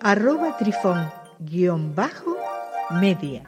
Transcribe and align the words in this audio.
arroba 0.00 0.56
trifón 0.56 1.10
guion 1.38 1.94
bajo 1.94 2.36
media. 2.90 3.44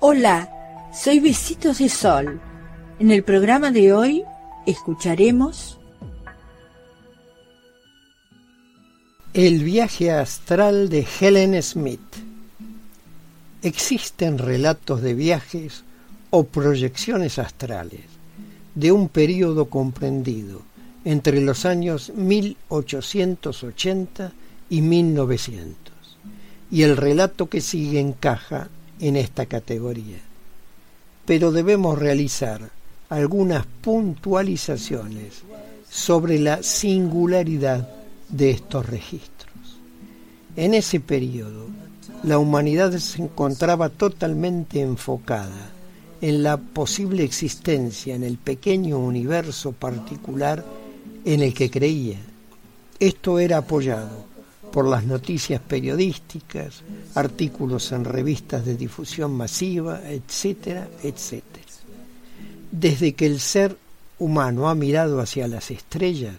Hola, 0.00 0.88
soy 0.92 1.20
Besitos 1.20 1.78
de 1.78 1.88
Sol. 1.88 2.40
En 2.98 3.10
el 3.10 3.22
programa 3.22 3.70
de 3.70 3.92
hoy 3.92 4.24
escucharemos 4.66 5.78
El 9.34 9.62
viaje 9.62 10.10
astral 10.10 10.88
de 10.88 11.06
Helen 11.20 11.62
Smith. 11.62 12.00
Existen 13.62 14.38
relatos 14.38 15.02
de 15.02 15.14
viajes 15.14 15.84
o 16.30 16.44
proyecciones 16.44 17.38
astrales 17.38 18.04
de 18.74 18.92
un 18.92 19.08
periodo 19.08 19.66
comprendido 19.66 20.62
entre 21.04 21.40
los 21.40 21.64
años 21.64 22.12
1880 22.14 24.32
y 24.70 24.82
1900, 24.82 25.94
y 26.70 26.82
el 26.82 26.96
relato 26.96 27.48
que 27.48 27.60
sigue 27.60 28.00
encaja 28.00 28.68
en 29.00 29.16
esta 29.16 29.46
categoría. 29.46 30.18
Pero 31.24 31.52
debemos 31.52 31.98
realizar 31.98 32.70
algunas 33.08 33.66
puntualizaciones 33.80 35.42
sobre 35.90 36.38
la 36.38 36.62
singularidad 36.62 37.88
de 38.28 38.50
estos 38.50 38.86
registros. 38.86 39.78
En 40.56 40.74
ese 40.74 41.00
periodo, 41.00 41.66
la 42.22 42.38
humanidad 42.38 42.96
se 42.98 43.22
encontraba 43.22 43.88
totalmente 43.88 44.80
enfocada 44.80 45.70
en 46.20 46.42
la 46.42 46.56
posible 46.56 47.22
existencia 47.22 48.14
en 48.14 48.24
el 48.24 48.38
pequeño 48.38 48.98
universo 48.98 49.72
particular 49.72 50.64
en 51.24 51.42
el 51.42 51.54
que 51.54 51.70
creía. 51.70 52.18
Esto 52.98 53.38
era 53.38 53.58
apoyado 53.58 54.26
por 54.72 54.88
las 54.88 55.04
noticias 55.04 55.60
periodísticas, 55.60 56.82
artículos 57.14 57.92
en 57.92 58.04
revistas 58.04 58.64
de 58.64 58.76
difusión 58.76 59.32
masiva, 59.32 60.00
etcétera, 60.08 60.88
etcétera. 61.02 61.66
Desde 62.70 63.14
que 63.14 63.26
el 63.26 63.40
ser 63.40 63.76
humano 64.18 64.68
ha 64.68 64.74
mirado 64.74 65.20
hacia 65.20 65.48
las 65.48 65.70
estrellas, 65.70 66.36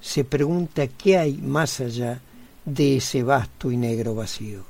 se 0.00 0.24
pregunta 0.24 0.88
qué 0.88 1.18
hay 1.18 1.34
más 1.34 1.80
allá 1.80 2.20
de 2.64 2.96
ese 2.96 3.22
vasto 3.22 3.70
y 3.70 3.76
negro 3.76 4.14
vacío, 4.14 4.64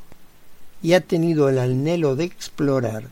y 0.82 0.92
ha 0.92 1.00
tenido 1.00 1.48
el 1.48 1.58
anhelo 1.58 2.16
de 2.16 2.24
explorar 2.24 3.04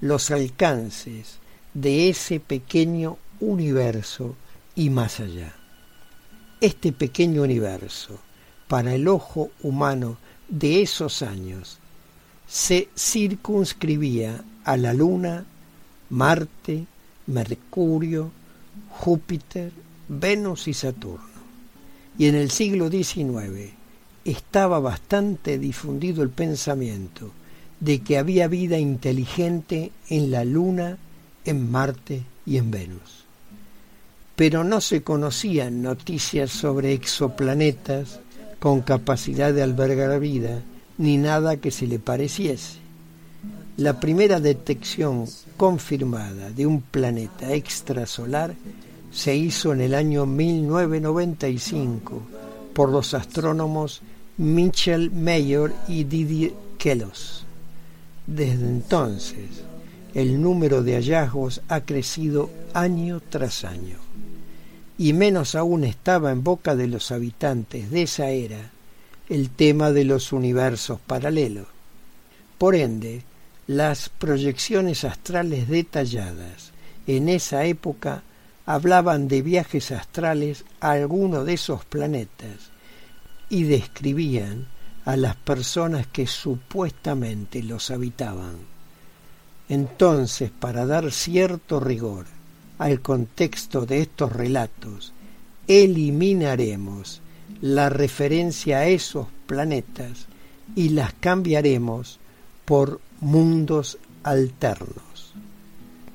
los 0.00 0.30
alcances 0.30 1.38
de 1.74 2.08
ese 2.08 2.40
pequeño 2.40 3.18
universo 3.40 4.36
y 4.74 4.90
más 4.90 5.20
allá. 5.20 5.54
Este 6.60 6.92
pequeño 6.92 7.42
universo, 7.42 8.18
para 8.70 8.94
el 8.94 9.08
ojo 9.08 9.50
humano 9.64 10.16
de 10.48 10.80
esos 10.80 11.22
años, 11.22 11.78
se 12.46 12.88
circunscribía 12.96 14.44
a 14.62 14.76
la 14.76 14.94
Luna, 14.94 15.44
Marte, 16.10 16.86
Mercurio, 17.26 18.30
Júpiter, 18.90 19.72
Venus 20.06 20.68
y 20.68 20.74
Saturno. 20.74 21.40
Y 22.16 22.28
en 22.28 22.36
el 22.36 22.52
siglo 22.52 22.88
XIX 22.88 23.72
estaba 24.24 24.78
bastante 24.78 25.58
difundido 25.58 26.22
el 26.22 26.30
pensamiento 26.30 27.32
de 27.80 27.98
que 28.02 28.18
había 28.18 28.46
vida 28.46 28.78
inteligente 28.78 29.90
en 30.08 30.30
la 30.30 30.44
Luna, 30.44 30.96
en 31.44 31.68
Marte 31.72 32.22
y 32.46 32.58
en 32.58 32.70
Venus. 32.70 33.24
Pero 34.36 34.62
no 34.62 34.80
se 34.80 35.02
conocían 35.02 35.82
noticias 35.82 36.52
sobre 36.52 36.92
exoplanetas 36.92 38.20
con 38.60 38.82
capacidad 38.82 39.52
de 39.52 39.62
albergar 39.62 40.20
vida, 40.20 40.62
ni 40.98 41.16
nada 41.16 41.56
que 41.56 41.72
se 41.72 41.88
le 41.88 41.98
pareciese. 41.98 42.78
La 43.78 43.98
primera 43.98 44.38
detección 44.38 45.24
confirmada 45.56 46.50
de 46.50 46.66
un 46.66 46.82
planeta 46.82 47.52
extrasolar 47.54 48.54
se 49.10 49.34
hizo 49.34 49.72
en 49.72 49.80
el 49.80 49.94
año 49.94 50.26
1995 50.26 52.22
por 52.74 52.90
los 52.90 53.14
astrónomos 53.14 54.02
Mitchell 54.36 55.10
Mayor 55.10 55.72
y 55.88 56.04
Didier 56.04 56.52
Queloz. 56.78 57.44
Desde 58.26 58.66
entonces, 58.66 59.64
el 60.14 60.40
número 60.40 60.82
de 60.82 60.94
hallazgos 60.94 61.62
ha 61.68 61.80
crecido 61.80 62.50
año 62.74 63.20
tras 63.28 63.64
año, 63.64 63.96
y 65.00 65.14
menos 65.14 65.54
aún 65.54 65.84
estaba 65.84 66.30
en 66.30 66.44
boca 66.44 66.76
de 66.76 66.86
los 66.86 67.10
habitantes 67.10 67.90
de 67.90 68.02
esa 68.02 68.28
era 68.28 68.70
el 69.30 69.48
tema 69.48 69.92
de 69.92 70.04
los 70.04 70.30
universos 70.30 71.00
paralelos. 71.00 71.68
Por 72.58 72.74
ende, 72.74 73.22
las 73.66 74.10
proyecciones 74.10 75.04
astrales 75.04 75.68
detalladas 75.68 76.72
en 77.06 77.30
esa 77.30 77.64
época 77.64 78.24
hablaban 78.66 79.26
de 79.26 79.40
viajes 79.40 79.90
astrales 79.90 80.66
a 80.80 80.90
alguno 80.90 81.44
de 81.44 81.54
esos 81.54 81.82
planetas 81.86 82.70
y 83.48 83.62
describían 83.62 84.66
a 85.06 85.16
las 85.16 85.34
personas 85.34 86.08
que 86.08 86.26
supuestamente 86.26 87.62
los 87.62 87.90
habitaban. 87.90 88.58
Entonces, 89.70 90.50
para 90.50 90.84
dar 90.84 91.10
cierto 91.10 91.80
rigor 91.80 92.26
al 92.80 93.02
contexto 93.02 93.84
de 93.84 94.00
estos 94.00 94.32
relatos, 94.32 95.12
eliminaremos 95.68 97.20
la 97.60 97.90
referencia 97.90 98.78
a 98.78 98.86
esos 98.86 99.26
planetas 99.46 100.26
y 100.74 100.88
las 100.88 101.12
cambiaremos 101.12 102.18
por 102.64 103.02
mundos 103.20 103.98
alternos. 104.22 105.34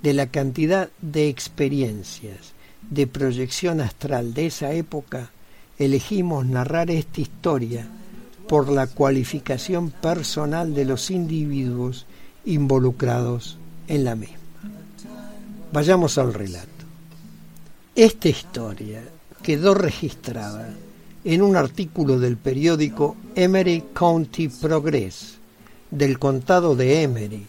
De 0.02 0.14
la 0.16 0.26
cantidad 0.26 0.90
de 1.04 1.30
experiencias 1.30 2.54
de 2.90 3.06
proyección 3.06 3.80
astral 3.80 4.34
de 4.34 4.48
esa 4.48 4.74
época, 4.74 5.30
elegimos 5.78 6.48
narrar 6.48 6.90
esta 6.90 7.22
historia 7.22 7.88
por 8.48 8.70
la 8.70 8.88
cualificación 8.88 9.92
personal 9.92 10.74
de 10.74 10.86
los 10.86 11.12
individuos 11.12 12.08
involucrados 12.44 13.60
en 13.88 14.04
la 14.04 14.16
misma. 14.16 14.45
Vayamos 15.72 16.18
al 16.18 16.34
relato. 16.34 16.70
Esta 17.96 18.30
historia 18.30 19.04
quedó 19.42 19.74
registrada 19.74 20.74
en 21.24 21.42
un 21.42 21.56
artículo 21.56 22.20
del 22.20 22.38
periódico 22.38 23.16
Emery 23.36 23.84
County 23.94 24.48
Progress 24.48 25.36
del 25.92 26.20
condado 26.20 26.76
de 26.76 27.04
Emery, 27.04 27.46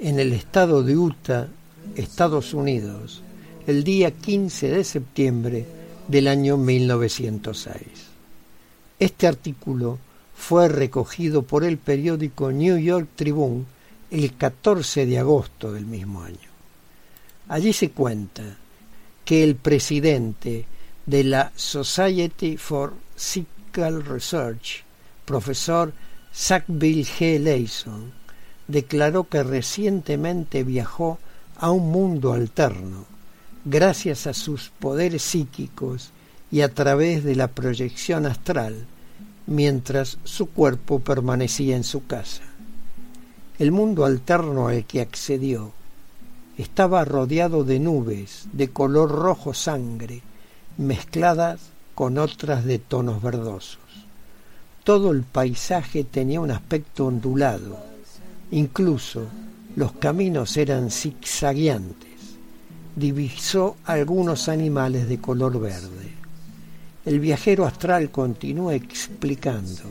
en 0.00 0.20
el 0.20 0.32
estado 0.32 0.82
de 0.82 0.96
Utah, 0.96 1.48
Estados 1.94 2.52
Unidos, 2.52 3.22
el 3.66 3.84
día 3.84 4.10
15 4.10 4.68
de 4.68 4.84
septiembre 4.84 5.66
del 6.08 6.28
año 6.28 6.56
1906. 6.56 7.80
Este 8.98 9.26
artículo 9.26 9.98
fue 10.34 10.68
recogido 10.68 11.42
por 11.42 11.64
el 11.64 11.78
periódico 11.78 12.52
New 12.52 12.76
York 12.78 13.08
Tribune 13.16 13.64
el 14.10 14.36
14 14.36 15.06
de 15.06 15.18
agosto 15.18 15.72
del 15.72 15.86
mismo 15.86 16.22
año. 16.22 16.45
Allí 17.48 17.72
se 17.72 17.90
cuenta 17.90 18.42
que 19.24 19.44
el 19.44 19.54
presidente 19.56 20.66
de 21.06 21.24
la 21.24 21.52
Society 21.54 22.56
for 22.56 22.94
Psychical 23.14 24.04
Research, 24.04 24.84
profesor 25.24 25.92
Sackville 26.32 27.04
G. 27.04 27.38
Layson, 27.38 28.12
declaró 28.66 29.28
que 29.28 29.42
recientemente 29.42 30.64
viajó 30.64 31.18
a 31.56 31.70
un 31.70 31.90
mundo 31.90 32.32
alterno 32.32 33.06
gracias 33.64 34.26
a 34.26 34.34
sus 34.34 34.70
poderes 34.78 35.22
psíquicos 35.22 36.10
y 36.50 36.60
a 36.60 36.72
través 36.72 37.24
de 37.24 37.36
la 37.36 37.48
proyección 37.48 38.26
astral 38.26 38.86
mientras 39.46 40.18
su 40.24 40.46
cuerpo 40.46 40.98
permanecía 40.98 41.76
en 41.76 41.84
su 41.84 42.06
casa. 42.06 42.42
El 43.58 43.72
mundo 43.72 44.04
alterno 44.04 44.68
al 44.68 44.84
que 44.84 45.00
accedió 45.00 45.72
estaba 46.58 47.04
rodeado 47.04 47.64
de 47.64 47.78
nubes 47.78 48.48
de 48.52 48.68
color 48.68 49.10
rojo 49.10 49.52
sangre 49.52 50.22
mezcladas 50.78 51.60
con 51.94 52.18
otras 52.18 52.64
de 52.64 52.78
tonos 52.78 53.22
verdosos. 53.22 53.78
Todo 54.84 55.10
el 55.10 55.22
paisaje 55.22 56.04
tenía 56.04 56.40
un 56.40 56.50
aspecto 56.50 57.06
ondulado, 57.06 57.78
incluso 58.50 59.26
los 59.74 59.92
caminos 59.92 60.56
eran 60.56 60.90
zigzagueantes. 60.90 62.06
Divisó 62.94 63.76
algunos 63.84 64.48
animales 64.48 65.08
de 65.08 65.18
color 65.18 65.60
verde. 65.60 66.12
El 67.04 67.20
viajero 67.20 67.66
astral 67.66 68.10
continúa 68.10 68.74
explicando 68.74 69.82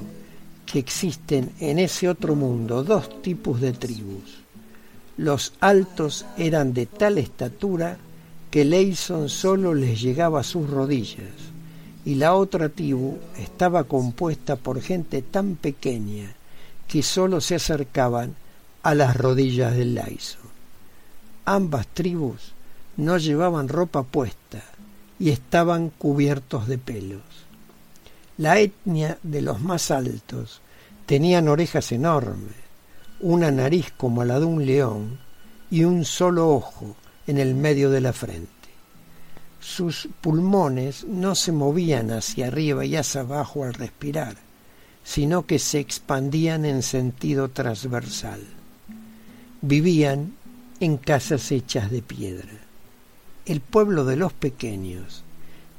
que 0.65 0.79
existen 0.79 1.51
en 1.59 1.79
ese 1.79 2.09
otro 2.09 2.35
mundo 2.35 2.83
dos 2.83 3.21
tipos 3.21 3.61
de 3.61 3.73
tribus. 3.73 4.44
Los 5.17 5.53
altos 5.61 6.25
eran 6.37 6.73
de 6.73 6.85
tal 6.85 7.17
estatura 7.17 7.97
que 8.51 8.65
Leison 8.65 9.29
solo 9.29 9.73
les 9.73 10.01
llegaba 10.01 10.41
a 10.41 10.43
sus 10.43 10.69
rodillas, 10.69 11.33
y 12.03 12.15
la 12.15 12.35
otra 12.35 12.69
tribu 12.69 13.17
estaba 13.37 13.85
compuesta 13.85 14.55
por 14.55 14.81
gente 14.81 15.21
tan 15.21 15.55
pequeña 15.55 16.33
que 16.87 17.01
solo 17.01 17.41
se 17.41 17.55
acercaban 17.55 18.35
a 18.83 18.93
las 18.93 19.15
rodillas 19.15 19.75
del 19.75 19.95
Leison. 19.95 20.49
Ambas 21.45 21.87
tribus 21.87 22.53
no 22.97 23.17
llevaban 23.17 23.67
ropa 23.67 24.03
puesta 24.03 24.63
y 25.19 25.29
estaban 25.29 25.89
cubiertos 25.89 26.67
de 26.67 26.77
pelos. 26.77 27.23
La 28.37 28.59
etnia 28.59 29.17
de 29.23 29.41
los 29.41 29.61
más 29.61 29.91
altos 29.91 30.61
tenían 31.05 31.47
orejas 31.47 31.91
enormes, 31.91 32.64
una 33.19 33.51
nariz 33.51 33.93
como 33.95 34.23
la 34.23 34.39
de 34.39 34.45
un 34.45 34.65
león 34.65 35.19
y 35.71 35.83
un 35.83 36.05
solo 36.05 36.49
ojo 36.49 36.95
en 37.27 37.37
el 37.37 37.55
medio 37.55 37.89
de 37.89 38.01
la 38.01 38.13
frente. 38.13 38.49
Sus 39.59 40.07
pulmones 40.21 41.05
no 41.05 41.33
se 41.33 41.51
movían 41.51 42.11
hacia 42.11 42.47
arriba 42.47 42.85
y 42.85 42.95
hacia 42.95 43.21
abajo 43.21 43.63
al 43.63 43.73
respirar, 43.73 44.37
sino 45.03 45.45
que 45.45 45.59
se 45.59 45.79
expandían 45.79 46.65
en 46.65 46.83
sentido 46.83 47.49
transversal. 47.49 48.41
Vivían 49.61 50.33
en 50.79 50.97
casas 50.97 51.51
hechas 51.51 51.89
de 51.89 52.01
piedra. 52.01 52.51
El 53.45 53.61
pueblo 53.61 54.05
de 54.05 54.17
los 54.17 54.33
pequeños 54.33 55.23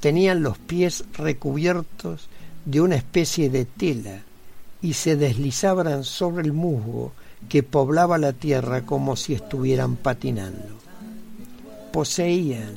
tenían 0.00 0.43
los 0.43 0.59
pies 0.59 1.05
recubiertos 1.15 2.29
de 2.65 2.81
una 2.81 2.97
especie 2.97 3.50
de 3.50 3.65
tela 3.65 4.23
y 4.83 4.94
se 4.94 5.17
deslizaban 5.17 6.05
sobre 6.05 6.44
el 6.44 6.53
musgo 6.53 7.12
que 7.49 7.63
poblaba 7.63 8.19
la 8.19 8.33
tierra 8.33 8.83
como 8.83 9.17
si 9.17 9.35
estuvieran 9.35 9.97
patinando. 9.97 10.77
Poseían 11.93 12.75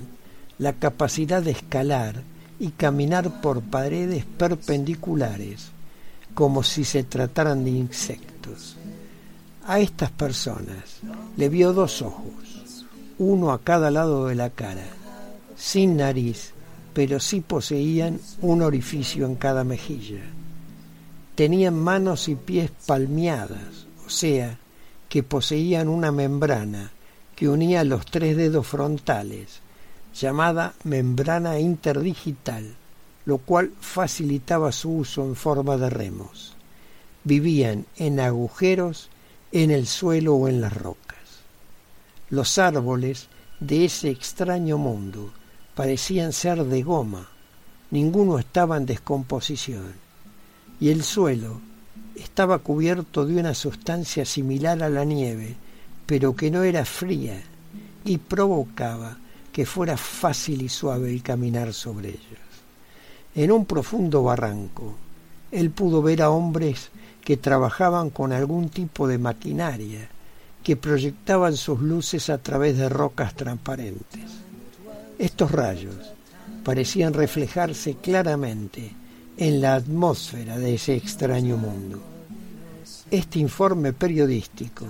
la 0.58 0.74
capacidad 0.74 1.42
de 1.42 1.52
escalar 1.52 2.22
y 2.60 2.70
caminar 2.70 3.42
por 3.42 3.62
paredes 3.62 4.26
perpendiculares 4.26 5.70
como 6.34 6.64
si 6.64 6.84
se 6.84 7.04
trataran 7.04 7.64
de 7.64 7.72
insectos. 7.72 8.78
A 9.66 9.80
estas 9.80 10.12
personas 10.12 11.00
le 11.38 11.50
vio 11.50 11.74
dos 11.74 12.02
ojos, 12.02 12.86
uno 13.18 13.52
a 13.52 13.62
cada 13.62 13.92
lado 13.92 14.28
de 14.28 14.36
la 14.36 14.50
cara, 14.50 14.86
sin 15.56 15.98
nariz 15.98 16.54
pero 16.94 17.20
sí 17.20 17.42
poseían 17.42 18.20
un 18.42 18.62
orificio 18.62 19.26
en 19.26 19.36
cada 19.36 19.64
mejilla. 19.64 20.22
Tenían 21.36 21.80
manos 21.80 22.28
y 22.28 22.36
pies 22.36 22.72
palmeadas, 22.86 23.88
sea, 24.10 24.58
que 25.08 25.24
poseían 25.24 25.88
una 25.88 26.12
membrana 26.12 26.92
que 27.36 27.50
unía 27.50 27.84
los 27.84 28.06
tres 28.06 28.36
dedos 28.38 28.68
frontales, 28.68 29.62
llamada 30.14 30.74
membrana 30.84 31.60
interdigital, 31.60 32.76
lo 33.26 33.38
cual 33.38 33.72
facilitaba 33.80 34.72
su 34.72 34.92
uso 34.92 35.24
en 35.24 35.36
forma 35.36 35.78
de 35.78 35.90
remos. 35.90 36.56
Vivían 37.24 37.86
en 37.98 38.20
agujeros 38.20 39.10
en 39.52 39.72
el 39.72 39.88
suelo 39.88 40.36
o 40.36 40.48
en 40.48 40.62
las 40.62 40.74
rocas. 40.74 41.18
Los 42.30 42.58
árboles 42.58 43.28
de 43.60 43.86
ese 43.86 44.10
extraño 44.10 44.78
mundo 44.78 45.32
parecían 45.76 46.34
ser 46.34 46.64
de 46.66 46.84
goma, 46.84 47.30
ninguno 47.92 48.38
estaba 48.38 48.78
en 48.78 48.86
descomposición, 48.86 49.94
y 50.80 50.90
el 50.90 51.04
suelo 51.04 51.62
estaba 52.22 52.60
cubierto 52.60 53.26
de 53.26 53.40
una 53.40 53.54
sustancia 53.54 54.26
similar 54.26 54.84
a 54.84 54.90
la 54.90 55.06
nieve, 55.06 55.56
pero 56.06 56.36
que 56.36 56.52
no 56.52 56.64
era 56.64 56.86
fría 56.86 57.42
y 58.04 58.18
provocaba 58.18 59.18
que 59.52 59.66
fuera 59.66 59.98
fácil 59.98 60.62
y 60.62 60.70
suave 60.70 61.12
el 61.12 61.24
caminar 61.24 61.74
sobre 61.74 62.10
ellos. 62.10 62.40
En 63.36 63.52
un 63.52 63.66
profundo 63.66 64.24
barranco, 64.24 64.96
él 65.52 65.72
pudo 65.72 66.02
ver 66.02 66.22
a 66.22 66.30
hombres 66.30 66.90
que 67.24 67.38
trabajaban 67.38 68.10
con 68.10 68.34
algún 68.34 68.70
tipo 68.70 69.08
de 69.08 69.18
maquinaria 69.18 70.10
que 70.64 70.76
proyectaban 70.76 71.56
sus 71.56 71.80
luces 71.80 72.30
a 72.30 72.38
través 72.38 72.78
de 72.78 72.90
rocas 72.90 73.36
transparentes. 73.36 74.26
Estos 75.18 75.52
rayos 75.52 75.96
parecían 76.64 77.14
reflejarse 77.14 77.96
claramente 77.96 78.92
en 79.38 79.62
la 79.62 79.76
atmósfera 79.76 80.58
de 80.58 80.76
ese 80.76 80.96
extraño 80.96 81.56
mundo. 81.58 82.09
Este 83.12 83.40
informe 83.40 83.92
periodístico 83.92 84.86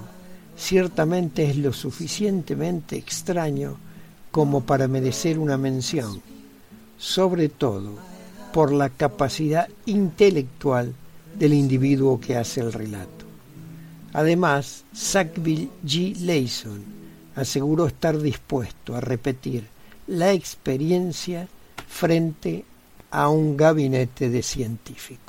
ciertamente 0.58 1.50
es 1.50 1.56
lo 1.56 1.72
suficientemente 1.72 2.98
extraño 2.98 3.78
como 4.30 4.62
para 4.62 4.90
merecer 4.90 5.40
una 5.40 5.58
mención, 5.58 6.22
sobre 6.98 7.48
todo 7.48 7.94
por 8.52 8.74
la 8.74 8.90
capacidad 8.90 9.70
intelectual 9.86 10.94
del 11.38 11.54
individuo 11.54 12.20
que 12.20 12.36
hace 12.36 12.60
el 12.60 12.74
relato. 12.74 13.26
Además, 14.12 14.84
Sackville 14.92 15.70
G. 15.86 16.18
Layson 16.18 16.84
aseguró 17.36 17.88
estar 17.88 18.20
dispuesto 18.20 18.98
a 18.98 19.00
repetir 19.00 19.64
la 20.08 20.34
experiencia 20.34 21.48
frente 21.88 22.66
a 23.12 23.30
un 23.30 23.56
gabinete 23.56 24.30
de 24.30 24.44
científicos. 24.44 25.29